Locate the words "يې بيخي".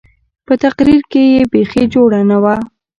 1.33-1.83